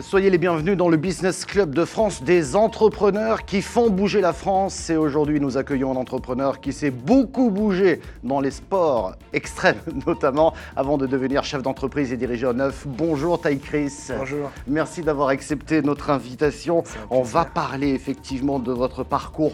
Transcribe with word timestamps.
Soyez 0.00 0.30
les 0.30 0.38
bienvenus 0.38 0.76
dans 0.76 0.88
le 0.88 0.96
Business 0.96 1.44
Club 1.44 1.74
de 1.74 1.84
France 1.84 2.22
des 2.22 2.56
entrepreneurs 2.56 3.44
qui 3.44 3.60
font 3.60 3.90
bouger 3.90 4.20
la 4.20 4.32
France. 4.32 4.88
Et 4.88 4.96
aujourd'hui, 4.96 5.40
nous 5.40 5.58
accueillons 5.58 5.92
un 5.92 5.96
entrepreneur 5.96 6.60
qui 6.60 6.72
s'est 6.72 6.90
beaucoup 6.90 7.50
bougé 7.50 8.00
dans 8.22 8.40
les 8.40 8.50
sports 8.50 9.16
extrêmes, 9.32 9.80
notamment 10.06 10.54
avant 10.74 10.96
de 10.96 11.06
devenir 11.06 11.44
chef 11.44 11.62
d'entreprise 11.62 12.12
et 12.12 12.16
diriger 12.16 12.46
en 12.46 12.54
neuf. 12.54 12.86
Bonjour 12.86 13.40
Taï 13.40 13.58
Chris. 13.58 13.92
Bonjour. 14.16 14.50
Merci 14.66 15.02
d'avoir 15.02 15.28
accepté 15.28 15.82
notre 15.82 16.10
invitation. 16.10 16.82
On 17.10 17.22
va 17.22 17.44
parler 17.44 17.88
effectivement 17.90 18.58
de 18.58 18.72
votre 18.72 19.04
parcours 19.04 19.52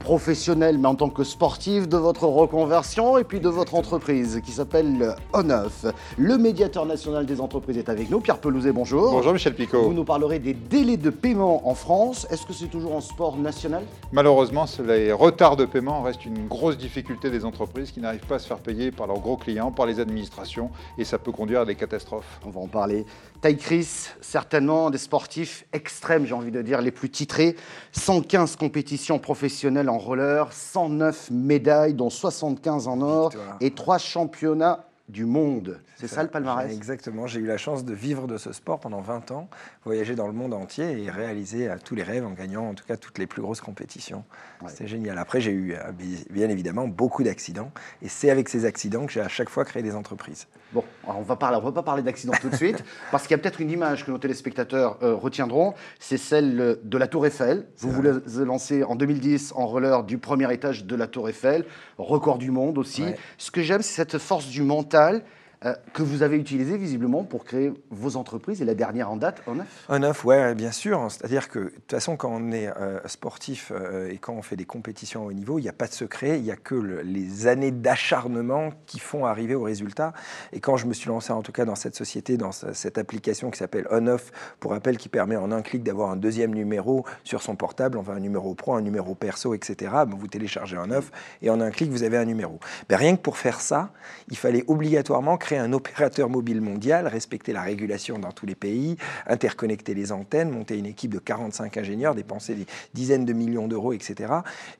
professionnel, 0.00 0.78
mais 0.78 0.88
en 0.88 0.94
tant 0.94 1.10
que 1.10 1.22
sportif, 1.22 1.86
de 1.86 1.96
votre 1.96 2.24
reconversion 2.24 3.18
et 3.18 3.24
puis 3.24 3.38
de 3.38 3.48
votre 3.48 3.74
entreprise 3.74 4.40
qui 4.44 4.50
s'appelle 4.50 5.14
Oneuf. 5.32 5.84
Le 6.18 6.38
médiateur 6.38 6.86
national 6.86 7.26
des 7.26 7.40
entreprises 7.40 7.76
est 7.76 7.88
avec 7.88 8.10
nous. 8.10 8.20
Pierre 8.20 8.38
Pelouzet, 8.38 8.72
bonjour. 8.72 9.12
Bonjour 9.12 9.34
Michel 9.34 9.54
Picot. 9.54 9.82
Vous 9.82 9.92
nous 9.92 10.04
parlerez 10.04 10.38
des 10.38 10.54
délais 10.54 10.96
de 10.96 11.10
paiement 11.10 11.68
en 11.68 11.74
France. 11.74 12.26
Est-ce 12.30 12.46
que 12.46 12.54
c'est 12.54 12.68
toujours 12.68 12.96
un 12.96 13.02
sport 13.02 13.36
national? 13.36 13.84
Malheureusement, 14.10 14.64
les 14.86 15.12
retards 15.12 15.56
de 15.56 15.66
paiement 15.66 16.02
restent 16.02 16.24
une 16.24 16.48
grosse 16.48 16.78
difficulté 16.78 17.30
des 17.30 17.44
entreprises 17.44 17.90
qui 17.90 18.00
n'arrivent 18.00 18.26
pas 18.26 18.36
à 18.36 18.38
se 18.38 18.46
faire 18.46 18.58
payer 18.58 18.90
par 18.90 19.06
leurs 19.06 19.20
gros 19.20 19.36
clients, 19.36 19.70
par 19.70 19.84
les 19.84 20.00
administrations, 20.00 20.70
et 20.96 21.04
ça 21.04 21.18
peut 21.18 21.32
conduire 21.32 21.60
à 21.60 21.64
des 21.66 21.74
catastrophes. 21.74 22.40
On 22.46 22.50
va 22.50 22.60
en 22.60 22.68
parler. 22.68 23.04
Taille 23.42 23.58
Chris, 23.58 24.08
certainement 24.20 24.90
des 24.90 24.98
sportifs 24.98 25.66
extrêmes, 25.72 26.26
j'ai 26.26 26.34
envie 26.34 26.50
de 26.50 26.62
dire, 26.62 26.80
les 26.80 26.90
plus 26.90 27.10
titrés. 27.10 27.56
115 27.92 28.56
compétitions 28.56 29.18
professionnelles 29.18 29.89
en 29.90 29.98
roller, 29.98 30.52
109 30.52 31.30
médailles, 31.30 31.94
dont 31.94 32.10
75 32.10 32.88
en 32.88 33.00
or, 33.00 33.32
et 33.60 33.74
3 33.74 33.98
championnats 33.98 34.84
du 35.10 35.24
monde. 35.24 35.80
C'est 35.96 36.08
ça. 36.08 36.22
le 36.22 36.28
palmarès? 36.28 36.72
Exactement. 36.72 37.26
J'ai 37.26 37.40
eu 37.40 37.46
la 37.46 37.58
chance 37.58 37.84
de 37.84 37.92
vivre 37.92 38.26
de 38.26 38.38
ce 38.38 38.52
sport 38.52 38.80
pendant 38.80 39.00
20 39.00 39.30
ans, 39.32 39.48
voyager 39.84 40.14
dans 40.14 40.26
le 40.26 40.32
monde 40.32 40.54
entier 40.54 41.02
et 41.02 41.10
réaliser 41.10 41.68
euh, 41.68 41.76
tous 41.82 41.94
les 41.94 42.02
rêves 42.02 42.24
en 42.24 42.30
gagnant 42.30 42.68
en 42.68 42.74
tout 42.74 42.84
cas 42.86 42.96
toutes 42.96 43.18
les 43.18 43.26
plus 43.26 43.42
grosses 43.42 43.60
compétitions. 43.60 44.24
C'était 44.66 44.86
génial. 44.86 45.18
Après, 45.18 45.40
j'ai 45.40 45.52
eu 45.52 45.74
euh, 45.74 45.92
bien 46.30 46.48
évidemment 46.48 46.86
beaucoup 46.86 47.22
d'accidents 47.22 47.70
et 48.02 48.08
c'est 48.08 48.30
avec 48.30 48.48
ces 48.48 48.64
accidents 48.64 49.06
que 49.06 49.12
j'ai 49.12 49.20
à 49.20 49.28
chaque 49.28 49.48
fois 49.48 49.64
créé 49.64 49.82
des 49.82 49.94
entreprises. 49.94 50.46
Bon, 50.72 50.84
on 51.06 51.22
va 51.22 51.34
parler, 51.34 51.58
on 51.60 51.64
va 51.64 51.72
pas 51.72 51.82
parler 51.82 52.02
d'accidents 52.02 52.34
tout 52.40 52.48
de 52.48 52.56
suite 52.56 52.84
parce 53.10 53.24
qu'il 53.24 53.32
y 53.32 53.34
a 53.34 53.38
peut-être 53.38 53.60
une 53.60 53.70
image 53.70 54.06
que 54.06 54.10
nos 54.10 54.18
téléspectateurs 54.18 54.98
euh, 55.02 55.14
retiendront, 55.14 55.74
c'est 55.98 56.18
celle 56.18 56.78
de 56.82 56.98
la 56.98 57.08
Tour 57.08 57.26
Eiffel. 57.26 57.66
Vous 57.78 57.90
vous 57.90 58.02
lancez 58.44 58.84
en 58.84 58.94
2010 58.94 59.52
en 59.56 59.66
roller 59.66 60.04
du 60.04 60.18
premier 60.18 60.52
étage 60.52 60.84
de 60.84 60.94
la 60.94 61.08
Tour 61.08 61.28
Eiffel, 61.28 61.64
record 61.98 62.38
du 62.38 62.50
monde 62.50 62.78
aussi. 62.78 63.04
Ce 63.38 63.50
que 63.50 63.62
j'aime, 63.62 63.82
c'est 63.82 63.94
cette 63.94 64.18
force 64.18 64.46
du 64.46 64.62
mental 64.62 64.99
tal, 65.00 65.22
euh, 65.66 65.74
que 65.92 66.02
vous 66.02 66.22
avez 66.22 66.38
utilisé 66.38 66.78
visiblement 66.78 67.22
pour 67.22 67.44
créer 67.44 67.70
vos 67.90 68.16
entreprises 68.16 68.62
et 68.62 68.64
la 68.64 68.74
dernière 68.74 69.10
en 69.10 69.16
date, 69.16 69.42
en 69.46 69.56
neuf 69.56 69.84
En 69.90 69.98
neuf, 69.98 70.24
ouais, 70.24 70.54
bien 70.54 70.72
sûr. 70.72 71.06
C'est-à-dire 71.10 71.50
que 71.50 71.58
de 71.58 71.68
toute 71.68 71.90
façon, 71.90 72.16
quand 72.16 72.30
on 72.32 72.50
est 72.50 72.68
euh, 72.68 72.98
sportif 73.06 73.70
euh, 73.70 74.08
et 74.08 74.16
quand 74.16 74.32
on 74.32 74.40
fait 74.40 74.56
des 74.56 74.64
compétitions 74.64 75.26
haut 75.26 75.34
niveau, 75.34 75.58
il 75.58 75.62
n'y 75.62 75.68
a 75.68 75.74
pas 75.74 75.86
de 75.86 75.92
secret, 75.92 76.38
il 76.38 76.44
n'y 76.44 76.50
a 76.50 76.56
que 76.56 76.74
les 77.04 77.46
années 77.46 77.72
d'acharnement 77.72 78.70
qui 78.86 79.00
font 79.00 79.26
arriver 79.26 79.54
au 79.54 79.64
résultat. 79.64 80.14
Et 80.54 80.60
quand 80.60 80.78
je 80.78 80.86
me 80.86 80.94
suis 80.94 81.08
lancé 81.08 81.30
en 81.30 81.42
tout 81.42 81.52
cas 81.52 81.66
dans 81.66 81.74
cette 81.74 81.94
société, 81.94 82.38
dans 82.38 82.52
cette 82.52 82.96
application 82.96 83.50
qui 83.50 83.58
s'appelle 83.58 83.86
On-Off, 83.90 84.32
pour 84.60 84.70
rappel, 84.70 84.96
qui 84.96 85.10
permet 85.10 85.36
en 85.36 85.52
un 85.52 85.60
clic 85.60 85.82
d'avoir 85.82 86.08
un 86.08 86.16
deuxième 86.16 86.54
numéro 86.54 87.04
sur 87.22 87.42
son 87.42 87.54
portable, 87.54 87.98
enfin 87.98 88.14
un 88.14 88.20
numéro 88.20 88.54
pro, 88.54 88.76
un 88.76 88.80
numéro 88.80 89.14
perso, 89.14 89.52
etc. 89.52 89.92
vous 90.08 90.26
téléchargez 90.26 90.78
On-Off 90.78 91.12
et 91.42 91.50
en 91.50 91.60
un 91.60 91.70
clic, 91.70 91.90
vous 91.90 92.02
avez 92.02 92.16
un 92.16 92.24
numéro. 92.24 92.60
Ben, 92.88 92.96
rien 92.96 93.14
que 93.14 93.20
pour 93.20 93.36
faire 93.36 93.60
ça, 93.60 93.90
il 94.30 94.38
fallait 94.38 94.64
obligatoirement 94.66 95.36
créer 95.36 95.49
un 95.58 95.72
opérateur 95.72 96.28
mobile 96.28 96.60
mondial, 96.60 97.06
respecter 97.06 97.52
la 97.52 97.62
régulation 97.62 98.18
dans 98.18 98.32
tous 98.32 98.46
les 98.46 98.54
pays, 98.54 98.96
interconnecter 99.26 99.94
les 99.94 100.12
antennes, 100.12 100.50
monter 100.50 100.78
une 100.78 100.86
équipe 100.86 101.12
de 101.12 101.18
45 101.18 101.76
ingénieurs, 101.76 102.14
dépenser 102.14 102.54
des 102.54 102.66
dizaines 102.94 103.24
de 103.24 103.32
millions 103.32 103.68
d'euros, 103.68 103.92
etc. 103.92 104.32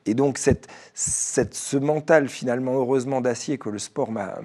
Et 0.05 0.13
donc 0.13 0.37
cette, 0.37 0.67
cette, 0.93 1.55
ce 1.55 1.77
mental 1.77 2.29
finalement 2.29 2.73
heureusement 2.73 3.21
d'acier 3.21 3.57
que 3.57 3.69
le 3.69 3.79
sport 3.79 4.11
m'a 4.11 4.35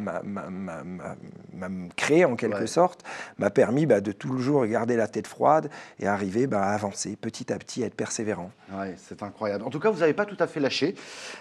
créé 1.97 2.25
en 2.25 2.37
quelque 2.37 2.67
sorte, 2.67 3.03
m'a 3.39 3.51
permis 3.51 3.87
bah, 3.87 4.01
de 4.01 4.13
toujours 4.13 4.67
garder 4.67 4.97
la 4.97 5.09
tête 5.09 5.27
froide 5.27 5.71
et 6.01 6.07
arriver 6.07 6.47
bah, 6.47 6.63
à 6.63 6.75
avancer 6.75 7.17
petit 7.17 7.53
à 7.53 7.59
petit, 7.59 7.83
à 7.83 7.87
être 7.87 7.95
persévérant. 7.95 8.51
Ouais, 8.73 8.95
c'est 8.97 9.23
incroyable. 9.23 9.65
En 9.65 9.71
tout 9.71 9.81
cas, 9.81 9.91
vous 9.91 10.01
n'avez 10.01 10.15
pas 10.15 10.27
tout 10.27 10.37
à 10.39 10.47
fait 10.47 10.61
lâché. 10.61 10.95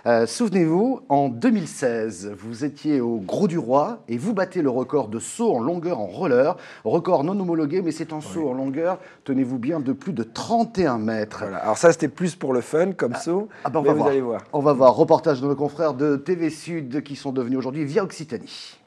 Euh, 0.06 0.26
souvenez-vous, 0.26 1.02
en 1.10 1.30
2016, 1.30 2.34
vous 2.38 2.66
étiez 2.66 3.02
au 3.02 3.18
Gros 3.18 3.48
du 3.48 3.58
Roi 3.58 4.04
et 4.08 4.18
vous 4.18 4.34
battez 4.34 4.62
le 4.62 4.70
record 4.76 5.08
de 5.08 5.20
saut 5.20 5.56
en 5.56 5.60
longueur 5.60 6.00
en 6.00 6.06
roller. 6.06 6.56
Record 6.84 7.24
non 7.24 7.40
homologué, 7.40 7.82
mais 7.82 7.92
c'est 7.92 8.14
un 8.14 8.22
saut 8.22 8.50
en 8.50 8.54
longueur, 8.54 9.00
tenez-vous 9.24 9.58
bien, 9.58 9.80
de 9.80 9.94
plus 9.94 10.14
de 10.14 10.24
31 10.24 10.98
mètres. 10.98 11.44
Alors 11.44 11.78
ça, 11.78 11.92
c'était 11.92 12.08
plus 12.08 12.36
pour 12.36 12.54
le 12.54 12.62
fun 12.62 12.92
comme 12.92 13.14
ah, 13.16 13.20
saut. 13.20 13.50
Ah 13.64 13.70
ben 13.70 13.80
on 13.80 13.84
va 13.84 13.92
vous 13.92 13.98
voir. 13.98 14.10
allez 14.10 14.22
voir. 14.22 14.42
On 14.54 14.60
va 14.60 14.74
voir. 14.74 14.96
Reportage 14.96 15.42
de 15.42 15.48
nos 15.48 15.56
confrères 15.56 15.94
de 15.94 16.16
TV 16.16 16.50
Sud 16.50 17.04
qui 17.04 17.16
sont 17.16 17.32
devenus 17.32 17.58
aujourd'hui 17.58 17.86
via 17.86 18.04
Occitanie. 18.04 18.78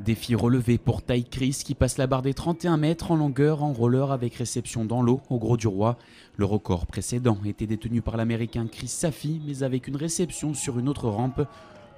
Défi 0.00 0.36
relevé 0.36 0.78
pour 0.78 1.02
Ty 1.02 1.24
Chris 1.24 1.62
qui 1.64 1.74
passe 1.74 1.98
la 1.98 2.06
barre 2.06 2.22
des 2.22 2.32
31 2.32 2.76
mètres 2.76 3.10
en 3.10 3.16
longueur 3.16 3.64
en 3.64 3.72
roller 3.72 4.12
avec 4.12 4.36
réception 4.36 4.84
dans 4.84 5.02
l'eau 5.02 5.20
au 5.28 5.38
Gros 5.38 5.56
du 5.56 5.66
Roi. 5.66 5.96
Le 6.36 6.44
record 6.44 6.86
précédent 6.86 7.36
était 7.44 7.66
détenu 7.66 8.00
par 8.00 8.16
l'américain 8.16 8.68
Chris 8.70 8.86
Safi 8.86 9.40
mais 9.44 9.64
avec 9.64 9.88
une 9.88 9.96
réception 9.96 10.54
sur 10.54 10.78
une 10.78 10.88
autre 10.88 11.08
rampe. 11.08 11.42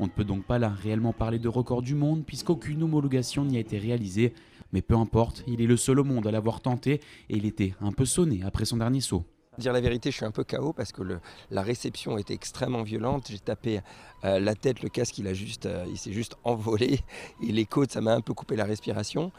On 0.02 0.04
ne 0.04 0.10
peut 0.10 0.24
donc 0.24 0.44
pas 0.44 0.58
là 0.58 0.70
réellement 0.70 1.12
parler 1.12 1.38
de 1.38 1.48
record 1.48 1.82
du 1.82 1.94
monde 1.94 2.24
puisqu'aucune 2.24 2.82
homologation 2.82 3.44
n'y 3.44 3.58
a 3.58 3.60
été 3.60 3.78
réalisée. 3.78 4.32
Mais 4.72 4.80
peu 4.80 4.94
importe, 4.94 5.44
il 5.46 5.60
est 5.60 5.66
le 5.66 5.76
seul 5.76 6.00
au 6.00 6.04
monde 6.04 6.26
à 6.26 6.30
l'avoir 6.30 6.62
tenté 6.62 7.02
et 7.28 7.36
il 7.36 7.44
était 7.44 7.74
un 7.82 7.92
peu 7.92 8.06
sonné 8.06 8.40
après 8.42 8.64
son 8.64 8.78
dernier 8.78 9.02
saut. 9.02 9.24
Dire 9.58 9.74
la 9.74 9.80
vérité, 9.82 10.10
je 10.10 10.16
suis 10.16 10.24
un 10.24 10.30
peu 10.30 10.42
KO 10.42 10.72
parce 10.72 10.90
que 10.90 11.02
la 11.50 11.60
réception 11.60 12.16
était 12.16 12.32
extrêmement 12.32 12.82
violente. 12.82 13.26
J'ai 13.28 13.38
tapé 13.40 13.80
euh, 14.24 14.40
la 14.40 14.54
tête, 14.54 14.82
le 14.82 14.88
casque, 14.88 15.18
il, 15.18 15.26
euh, 15.26 15.84
il 15.90 15.98
s'est 15.98 16.12
juste 16.12 16.36
envolé. 16.44 17.00
Et 17.46 17.52
les 17.52 17.66
côtes, 17.66 17.92
ça 17.92 18.00
m'a 18.00 18.14
un 18.14 18.22
peu 18.22 18.32
coupé 18.32 18.56
la 18.56 18.64
respiration. 18.64 19.32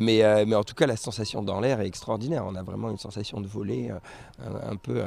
Mais, 0.00 0.22
euh, 0.22 0.46
mais 0.46 0.54
en 0.54 0.64
tout 0.64 0.74
cas, 0.74 0.86
la 0.86 0.96
sensation 0.96 1.42
dans 1.42 1.60
l'air 1.60 1.82
est 1.82 1.86
extraordinaire. 1.86 2.46
On 2.46 2.54
a 2.54 2.62
vraiment 2.62 2.90
une 2.90 2.96
sensation 2.96 3.42
de 3.42 3.46
voler 3.46 3.90
un, 3.90 4.70
un, 4.70 4.76
peu 4.76 5.04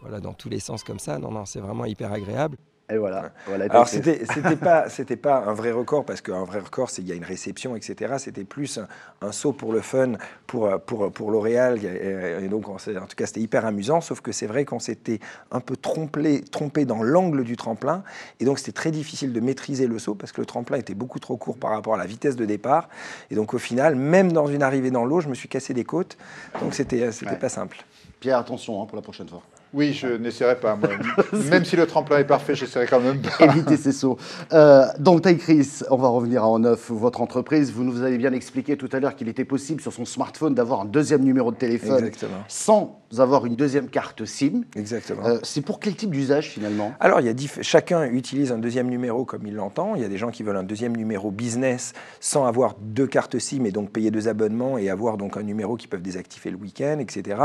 voilà, 0.00 0.20
dans 0.20 0.32
tous 0.32 0.48
les 0.48 0.60
sens 0.60 0.82
comme 0.82 1.00
ça. 1.00 1.18
Non, 1.18 1.30
non, 1.30 1.44
c'est 1.44 1.60
vraiment 1.60 1.84
hyper 1.84 2.10
agréable. 2.10 2.56
Et 2.88 2.98
voilà. 2.98 3.32
Alors, 3.48 3.88
c'était, 3.88 4.24
c'était 4.32 4.56
pas, 4.56 4.88
c'était 4.88 5.16
pas 5.16 5.44
un 5.46 5.54
vrai 5.54 5.72
record 5.72 6.04
parce 6.04 6.20
qu'un 6.20 6.44
vrai 6.44 6.60
record, 6.60 6.88
c'est 6.88 7.02
il 7.02 7.08
y 7.08 7.12
a 7.12 7.16
une 7.16 7.24
réception, 7.24 7.74
etc. 7.74 8.14
C'était 8.18 8.44
plus 8.44 8.78
un, 9.22 9.32
saut 9.32 9.52
pour 9.52 9.72
le 9.72 9.80
fun, 9.80 10.12
pour 10.46 10.80
pour 10.82 11.10
pour 11.12 11.30
L'Oréal. 11.32 11.80
Et, 11.84 12.48
donc, 12.48 12.68
en 12.68 12.76
tout 12.76 13.16
cas, 13.16 13.26
c'était 13.26 13.40
hyper 13.40 13.66
amusant. 13.66 14.00
Sauf 14.00 14.20
que 14.20 14.30
c'est 14.30 14.46
vrai 14.46 14.64
qu'on 14.64 14.78
s'était 14.78 15.18
un 15.50 15.58
peu 15.58 15.76
trompé, 15.76 16.42
trompé 16.42 16.84
dans 16.84 17.02
l'angle 17.02 17.42
du 17.42 17.56
tremplin, 17.56 18.04
et 18.38 18.44
donc 18.44 18.58
c'était 18.58 18.72
très 18.72 18.92
difficile 18.92 19.32
de 19.32 19.40
maîtriser 19.40 19.88
le 19.88 19.98
saut 19.98 20.14
parce 20.14 20.30
que 20.30 20.40
le 20.40 20.46
tremplin 20.46 20.78
était 20.78 20.94
beaucoup 20.94 21.18
trop 21.18 21.36
court 21.36 21.56
par 21.56 21.70
rapport 21.70 21.94
à 21.94 21.98
la 21.98 22.06
vitesse 22.06 22.36
de 22.36 22.44
départ. 22.44 22.88
Et 23.30 23.34
donc, 23.34 23.52
au 23.52 23.58
final, 23.58 23.96
même 23.96 24.30
dans 24.30 24.46
une 24.46 24.62
arrivée 24.62 24.92
dans 24.92 25.04
l'eau, 25.04 25.20
je 25.20 25.28
me 25.28 25.34
suis 25.34 25.48
cassé 25.48 25.74
des 25.74 25.84
côtes. 25.84 26.16
Donc, 26.60 26.74
c'était, 26.74 27.10
c'était 27.10 27.36
pas 27.36 27.48
simple. 27.48 27.84
Pierre, 28.20 28.38
attention 28.38 28.80
hein, 28.80 28.86
pour 28.86 28.96
la 28.96 29.02
prochaine 29.02 29.28
fois. 29.28 29.42
Oui, 29.76 29.92
je 29.92 30.06
n'essaierai 30.06 30.56
pas. 30.56 30.78
même 31.50 31.66
si 31.66 31.76
le 31.76 31.86
tremplin 31.86 32.18
est 32.18 32.24
parfait, 32.24 32.54
j'essaierai 32.54 32.86
quand 32.86 32.98
même 32.98 33.20
pas. 33.20 33.44
Éviter 33.44 33.76
ces 33.76 33.92
sauts. 33.92 34.16
Euh, 34.54 34.86
donc, 34.98 35.20
Taï 35.20 35.36
Chris, 35.36 35.82
on 35.90 35.98
va 35.98 36.08
revenir 36.08 36.44
à 36.44 36.48
En 36.48 36.60
Neuf, 36.60 36.90
votre 36.90 37.20
entreprise. 37.20 37.70
Vous 37.72 37.84
nous 37.84 38.00
avez 38.00 38.16
bien 38.16 38.32
expliqué 38.32 38.78
tout 38.78 38.88
à 38.92 39.00
l'heure 39.00 39.14
qu'il 39.14 39.28
était 39.28 39.44
possible 39.44 39.82
sur 39.82 39.92
son 39.92 40.06
smartphone 40.06 40.54
d'avoir 40.54 40.80
un 40.80 40.84
deuxième 40.86 41.22
numéro 41.22 41.52
de 41.52 41.56
téléphone 41.56 42.10
sans 42.48 43.02
avoir 43.18 43.46
une 43.46 43.56
deuxième 43.56 43.88
carte 43.88 44.24
SIM. 44.24 44.62
Exactement. 44.74 45.24
Euh, 45.24 45.38
c'est 45.42 45.62
pour 45.62 45.80
quel 45.80 45.94
type 45.94 46.10
d'usage 46.10 46.50
finalement? 46.50 46.92
Alors, 47.00 47.20
il 47.20 47.26
y 47.26 47.30
a 47.30 47.62
chacun 47.62 48.04
utilise 48.04 48.52
un 48.52 48.58
deuxième 48.58 48.88
numéro 48.88 49.24
comme 49.24 49.46
il 49.46 49.54
l'entend. 49.54 49.94
Il 49.94 50.02
y 50.02 50.04
a 50.04 50.08
des 50.08 50.18
gens 50.18 50.30
qui 50.30 50.42
veulent 50.42 50.56
un 50.56 50.62
deuxième 50.62 50.96
numéro 50.96 51.30
business 51.30 51.92
sans 52.20 52.46
avoir 52.46 52.74
deux 52.80 53.06
cartes 53.06 53.38
SIM 53.38 53.64
et 53.64 53.70
donc 53.70 53.90
payer 53.90 54.10
deux 54.10 54.28
abonnements 54.28 54.78
et 54.78 54.90
avoir 54.90 55.16
donc 55.16 55.36
un 55.36 55.42
numéro 55.42 55.76
qui 55.76 55.86
peuvent 55.86 56.02
désactiver 56.02 56.50
le 56.50 56.56
week-end, 56.56 56.98
etc. 56.98 57.40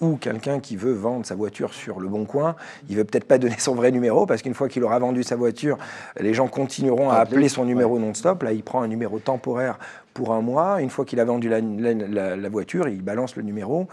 Ou 0.00 0.16
quelqu'un 0.16 0.60
qui 0.60 0.76
veut 0.76 0.92
vendre 0.92 1.26
sa 1.26 1.34
voiture 1.34 1.74
sur 1.74 2.00
le 2.00 2.08
bon 2.08 2.24
coin. 2.24 2.56
Il 2.88 2.96
veut 2.96 3.04
peut-être 3.04 3.26
pas 3.26 3.38
donner 3.38 3.58
son 3.58 3.74
vrai 3.74 3.90
numéro 3.90 4.26
parce 4.26 4.42
qu'une 4.42 4.54
fois 4.54 4.68
qu'il 4.68 4.82
aura 4.84 4.98
vendu 4.98 5.22
sa 5.22 5.36
voiture, 5.36 5.78
les 6.18 6.34
gens 6.34 6.48
continueront 6.48 7.10
à 7.10 7.16
appeler 7.16 7.48
son 7.48 7.64
numéro 7.64 7.98
non-stop. 7.98 8.42
Là, 8.42 8.52
il 8.52 8.62
prend 8.62 8.82
un 8.82 8.88
numéro 8.88 9.18
temporaire 9.18 9.78
pour 10.12 10.32
un 10.32 10.40
mois. 10.40 10.80
Une 10.80 10.90
fois 10.90 11.04
qu'il 11.04 11.20
a 11.20 11.24
vendu 11.24 11.48
la, 11.48 12.48
voiture, 12.48 12.88
il 12.88 13.02
balance 13.02 13.36
le 13.36 13.42
numéro. 13.42 13.88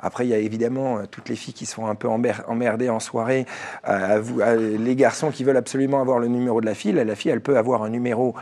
Après, 0.00 0.26
il 0.26 0.30
y 0.30 0.34
a 0.34 0.38
évidemment 0.38 0.98
euh, 0.98 1.02
toutes 1.10 1.28
les 1.28 1.36
filles 1.36 1.54
qui 1.54 1.66
se 1.66 1.74
font 1.74 1.86
un 1.86 1.94
peu 1.94 2.08
emmerder 2.08 2.90
en 2.90 3.00
soirée. 3.00 3.46
les 3.86 4.96
garçons 4.96 5.30
qui 5.30 5.44
veulent 5.44 5.56
absolument 5.56 6.00
avoir 6.00 6.18
le 6.18 6.28
numéro 6.28 6.60
de 6.60 6.66
la 6.66 6.74
fille. 6.74 6.92
La 6.92 7.14
fille, 7.14 7.30
elle 7.30 7.40
peut 7.40 7.56
avoir 7.56 7.82
un 7.82 7.90
numéro 7.90 8.34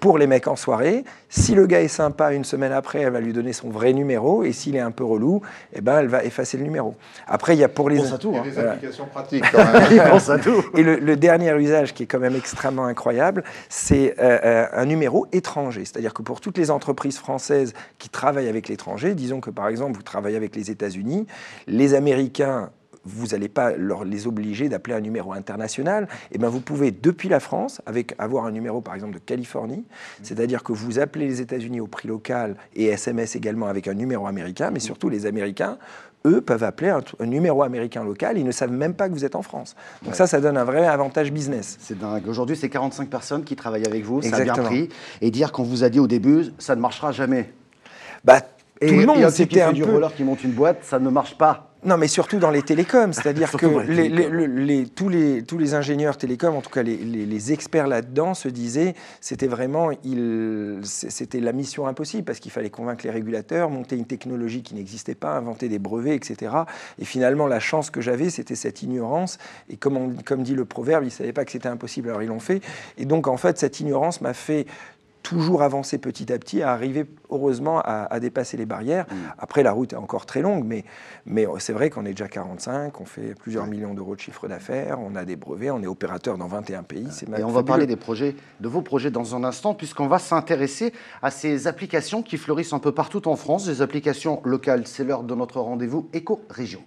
pour 0.00 0.18
les 0.18 0.26
mecs 0.26 0.48
en 0.48 0.56
soirée. 0.56 1.04
Si 1.28 1.54
le 1.54 1.66
gars 1.66 1.80
est 1.82 1.88
sympa, 1.88 2.32
une 2.32 2.44
semaine 2.44 2.72
après, 2.72 3.00
elle 3.00 3.12
va 3.12 3.20
lui 3.20 3.32
donner 3.32 3.52
son 3.52 3.68
vrai 3.70 3.92
numéro. 3.92 4.44
Et 4.44 4.52
s'il 4.52 4.76
est 4.76 4.80
un 4.80 4.90
peu 4.90 5.04
relou, 5.04 5.42
eh 5.74 5.80
ben, 5.80 5.98
elle 6.00 6.08
va 6.08 6.24
effacer 6.24 6.56
le 6.56 6.64
numéro. 6.64 6.94
Après, 7.26 7.54
il 7.54 7.60
y 7.60 7.64
a 7.64 7.68
pour 7.68 7.90
les... 7.90 7.98
Pense 7.98 8.12
à 8.12 8.18
tout, 8.18 8.34
hein. 8.36 8.42
des 8.42 8.50
Voilà. 8.50 8.72
applications 8.72 9.06
pratiques 9.06 9.44
quand 9.52 9.58
même. 9.58 9.82
Il 9.90 10.02
pense 10.02 10.30
à 10.30 10.38
tout. 10.38 10.64
Et 10.74 10.82
le, 10.82 10.96
le 10.96 11.16
dernier 11.16 11.54
usage 11.56 11.94
qui 11.94 12.04
est 12.04 12.06
quand 12.06 12.18
même 12.20 12.36
extrêmement 12.36 12.86
incroyable, 12.86 13.44
c'est 13.68 14.14
euh, 14.18 14.38
euh, 14.44 14.66
un 14.72 14.84
numéro 14.86 15.26
étranger. 15.32 15.84
C'est-à-dire 15.84 16.14
que 16.14 16.22
pour 16.22 16.40
toutes 16.40 16.58
les 16.58 16.70
entreprises 16.70 17.18
françaises 17.18 17.74
qui 17.98 18.08
travaillent 18.08 18.48
avec 18.48 18.68
l'étranger, 18.68 19.14
disons 19.14 19.40
que 19.40 19.50
par 19.50 19.68
exemple 19.68 19.96
vous 19.96 20.02
travaillez 20.02 20.36
avec 20.36 20.56
les 20.56 20.70
États-Unis, 20.70 21.26
les 21.66 21.94
Américains 21.94 22.70
vous 23.08 23.28
n'allez 23.28 23.48
pas 23.48 23.72
leur, 23.76 24.04
les 24.04 24.26
obliger 24.26 24.68
d'appeler 24.68 24.94
un 24.94 25.00
numéro 25.00 25.32
international, 25.32 26.08
et 26.32 26.38
ben 26.38 26.48
vous 26.48 26.60
pouvez, 26.60 26.90
depuis 26.90 27.28
la 27.28 27.40
France, 27.40 27.80
avec, 27.86 28.14
avoir 28.18 28.44
un 28.44 28.52
numéro 28.52 28.80
par 28.80 28.94
exemple 28.94 29.14
de 29.14 29.18
Californie, 29.18 29.84
c'est-à-dire 30.22 30.62
que 30.62 30.72
vous 30.72 30.98
appelez 30.98 31.26
les 31.26 31.40
États-Unis 31.40 31.80
au 31.80 31.86
prix 31.86 32.08
local 32.08 32.56
et 32.74 32.86
SMS 32.86 33.36
également 33.36 33.66
avec 33.66 33.88
un 33.88 33.94
numéro 33.94 34.26
américain, 34.26 34.70
mais 34.70 34.80
surtout 34.80 35.08
les 35.08 35.26
Américains, 35.26 35.78
eux, 36.26 36.40
peuvent 36.40 36.64
appeler 36.64 36.90
un, 36.90 37.00
un 37.20 37.26
numéro 37.26 37.62
américain 37.62 38.02
local, 38.04 38.38
ils 38.38 38.44
ne 38.44 38.52
savent 38.52 38.72
même 38.72 38.94
pas 38.94 39.08
que 39.08 39.14
vous 39.14 39.24
êtes 39.24 39.36
en 39.36 39.42
France. 39.42 39.76
Donc 40.02 40.14
ça, 40.14 40.26
ça 40.26 40.40
donne 40.40 40.56
un 40.56 40.64
vrai 40.64 40.86
avantage 40.86 41.32
business. 41.32 41.76
C'est 41.80 41.98
dingue. 41.98 42.26
Aujourd'hui, 42.28 42.56
c'est 42.56 42.68
45 42.68 43.08
personnes 43.08 43.44
qui 43.44 43.56
travaillent 43.56 43.86
avec 43.86 44.04
vous. 44.04 44.22
Ça 44.22 44.28
a 44.28 44.30
bien 44.30 44.40
Exactement. 44.40 44.66
pris. 44.66 44.88
Et 45.20 45.30
dire 45.30 45.52
qu'on 45.52 45.62
vous 45.62 45.84
a 45.84 45.88
dit 45.88 46.00
au 46.00 46.06
début, 46.06 46.46
ça 46.58 46.74
ne 46.74 46.80
marchera 46.80 47.12
jamais. 47.12 47.52
Bah, 48.24 48.40
Et, 48.80 48.88
tout 48.88 48.94
le 48.94 49.06
monde, 49.06 49.30
c'était 49.30 49.62
un 49.62 49.72
du 49.72 49.82
peu... 49.82 49.92
roller 49.92 50.14
qui 50.14 50.24
monte 50.24 50.42
une 50.44 50.52
boîte, 50.52 50.78
ça 50.82 50.98
ne 50.98 51.08
marche 51.08 51.36
pas. 51.36 51.67
Non, 51.84 51.96
mais 51.96 52.08
surtout 52.08 52.38
dans 52.38 52.50
les 52.50 52.62
télécoms, 52.62 53.12
c'est-à-dire 53.12 53.50
que 53.56 53.66
les 53.66 54.08
les- 54.08 54.28
les- 54.28 54.46
les- 54.48 54.86
tous, 54.88 55.08
les, 55.08 55.42
tous 55.44 55.58
les 55.58 55.74
ingénieurs 55.74 56.16
télécoms, 56.16 56.56
en 56.56 56.60
tout 56.60 56.70
cas 56.70 56.82
les, 56.82 57.52
experts 57.52 57.86
là-dedans, 57.86 58.34
se 58.34 58.48
disaient 58.48 58.94
c'était 59.20 59.46
vraiment 59.46 59.90
il- 60.04 60.80
c'était 60.82 61.38
la 61.40 61.52
mission 61.52 61.86
impossible 61.86 62.24
parce 62.24 62.40
qu'il 62.40 62.50
fallait 62.50 62.70
convaincre 62.70 63.04
les 63.04 63.10
régulateurs, 63.12 63.70
monter 63.70 63.96
une 63.96 64.06
technologie 64.06 64.62
qui 64.62 64.74
n'existait 64.74 65.14
pas, 65.14 65.36
inventer 65.36 65.68
des 65.68 65.78
brevets, 65.78 66.16
etc. 66.16 66.52
Et 66.98 67.04
finalement, 67.04 67.46
la 67.46 67.60
chance 67.60 67.90
que 67.90 68.00
j'avais, 68.00 68.28
c'était 68.30 68.56
cette 68.56 68.82
ignorance. 68.82 69.38
Et 69.70 69.76
comme, 69.76 69.96
on- 69.96 70.14
comme 70.24 70.42
dit 70.42 70.54
le 70.56 70.64
proverbe, 70.64 71.04
ils 71.04 71.08
ne 71.08 71.12
savaient 71.12 71.32
pas 71.32 71.44
que 71.44 71.52
c'était 71.52 71.68
impossible, 71.68 72.08
alors 72.08 72.22
ils 72.24 72.28
l'ont 72.28 72.40
fait. 72.40 72.60
Et 72.98 73.04
donc, 73.04 73.28
en 73.28 73.36
fait, 73.36 73.56
cette 73.58 73.78
ignorance 73.78 74.20
m'a 74.20 74.34
fait 74.34 74.66
toujours 75.22 75.62
avancer 75.62 75.98
petit 75.98 76.32
à 76.32 76.38
petit, 76.38 76.62
à 76.62 76.72
arriver 76.72 77.06
heureusement 77.30 77.80
à, 77.80 78.06
à 78.10 78.20
dépasser 78.20 78.56
les 78.56 78.66
barrières. 78.66 79.06
Après, 79.38 79.62
la 79.62 79.72
route 79.72 79.92
est 79.92 79.96
encore 79.96 80.26
très 80.26 80.40
longue, 80.40 80.64
mais, 80.64 80.84
mais 81.26 81.46
c'est 81.58 81.72
vrai 81.72 81.90
qu'on 81.90 82.04
est 82.04 82.10
déjà 82.10 82.28
45, 82.28 83.00
on 83.00 83.04
fait 83.04 83.34
plusieurs 83.34 83.66
millions 83.66 83.94
d'euros 83.94 84.14
de 84.14 84.20
chiffre 84.20 84.48
d'affaires, 84.48 84.98
on 85.00 85.14
a 85.16 85.24
des 85.24 85.36
brevets, 85.36 85.70
on 85.70 85.82
est 85.82 85.86
opérateur 85.86 86.38
dans 86.38 86.46
21 86.46 86.82
pays. 86.82 87.08
Et 87.36 87.44
on 87.44 87.48
va 87.48 87.62
parler 87.62 87.86
des 87.86 87.96
projets, 87.96 88.36
de 88.60 88.68
vos 88.68 88.82
projets 88.82 89.10
dans 89.10 89.34
un 89.34 89.44
instant, 89.44 89.74
puisqu'on 89.74 90.08
va 90.08 90.18
s'intéresser 90.18 90.92
à 91.22 91.30
ces 91.30 91.66
applications 91.66 92.22
qui 92.22 92.36
fleurissent 92.36 92.72
un 92.72 92.78
peu 92.78 92.92
partout 92.92 93.28
en 93.28 93.36
France, 93.36 93.66
des 93.66 93.82
applications 93.82 94.40
locales. 94.44 94.86
C'est 94.86 95.04
l'heure 95.04 95.22
de 95.22 95.34
notre 95.34 95.60
rendez-vous 95.60 96.08
éco-région. 96.12 96.80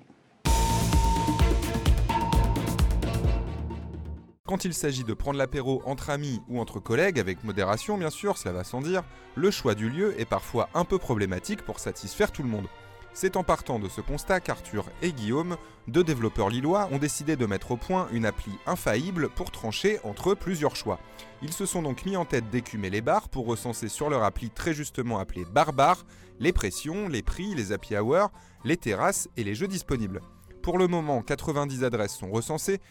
Quand 4.52 4.66
il 4.66 4.74
s'agit 4.74 5.06
de 5.06 5.14
prendre 5.14 5.38
l'apéro 5.38 5.82
entre 5.86 6.10
amis 6.10 6.42
ou 6.50 6.60
entre 6.60 6.82
collègues, 6.82 7.22
avec 7.22 7.46
modération 7.46 7.98
bien 7.98 8.10
sûr, 8.10 8.38
cela 8.38 8.54
va 8.54 8.64
sans 8.66 8.82
dire, 8.82 9.02
le 9.36 9.50
choix 9.50 9.76
du 9.76 9.90
lieu 9.90 10.14
est 10.20 10.26
parfois 10.26 10.68
un 10.74 10.84
peu 10.84 10.98
problématique 10.98 11.62
pour 11.62 11.80
satisfaire 11.80 12.34
tout 12.34 12.44
le 12.44 12.50
monde. 12.50 12.68
C'est 13.14 13.38
en 13.38 13.46
partant 13.46 13.80
de 13.80 13.88
ce 13.88 14.02
constat 14.02 14.42
qu'Arthur 14.42 14.90
et 15.02 15.14
Guillaume, 15.14 15.56
deux 15.88 16.04
développeurs 16.04 16.50
lillois, 16.50 16.90
ont 16.92 16.98
décidé 16.98 17.38
de 17.38 17.46
mettre 17.46 17.72
au 17.72 17.78
point 17.78 18.10
une 18.12 18.26
appli 18.26 18.52
infaillible 18.66 19.30
pour 19.30 19.52
trancher 19.52 20.02
entre 20.04 20.34
plusieurs 20.34 20.76
choix. 20.76 21.00
Ils 21.42 21.54
se 21.54 21.66
sont 21.66 21.82
donc 21.82 22.06
mis 22.06 22.18
en 22.18 22.26
tête 22.26 22.50
d'écumer 22.50 22.90
les 22.90 23.00
bars 23.00 23.30
pour 23.30 23.46
recenser 23.46 23.88
sur 23.88 24.10
leur 24.10 24.24
appli 24.26 24.50
très 24.50 24.74
justement 24.74 25.20
appelée 25.20 25.46
Barbar 25.46 26.04
les 26.42 26.52
pressions, 26.52 27.08
les 27.08 27.22
prix, 27.22 27.56
les 27.56 27.72
happy 27.72 27.96
hours, 27.96 28.32
les 28.66 28.76
terrasses 28.76 29.30
et 29.38 29.46
les 29.46 29.56
jeux 29.56 29.70
disponibles. 29.70 30.20
Pour 30.62 30.78
le 30.78 30.90
moment, 30.90 31.22
90 31.22 31.86
adresses 31.86 32.18
sont 32.18 32.32
recensées, 32.32 32.82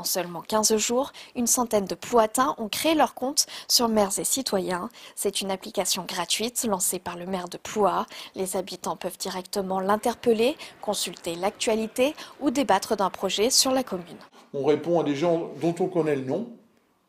En 0.00 0.04
seulement 0.04 0.40
15 0.40 0.78
jours, 0.78 1.12
une 1.36 1.46
centaine 1.46 1.84
de 1.84 1.94
Ploatins 1.94 2.54
ont 2.56 2.70
créé 2.70 2.94
leur 2.94 3.12
compte 3.12 3.44
sur 3.68 3.90
Maires 3.90 4.18
et 4.18 4.24
Citoyens. 4.24 4.88
C'est 5.14 5.42
une 5.42 5.50
application 5.50 6.06
gratuite 6.08 6.64
lancée 6.64 6.98
par 6.98 7.18
le 7.18 7.26
maire 7.26 7.50
de 7.50 7.58
Ploie. 7.58 8.06
Les 8.34 8.56
habitants 8.56 8.96
peuvent 8.96 9.18
directement 9.18 9.78
l'interpeller, 9.78 10.56
consulter 10.80 11.34
l'actualité 11.34 12.14
ou 12.40 12.50
débattre 12.50 12.96
d'un 12.96 13.10
projet 13.10 13.50
sur 13.50 13.72
la 13.72 13.82
commune. 13.82 14.16
on 14.54 14.64
répond 14.64 15.00
à 15.00 15.04
des 15.04 15.14
gens 15.14 15.50
dont 15.60 15.74
on 15.78 15.88
connaît 15.88 16.16
le 16.16 16.24
nom. 16.24 16.48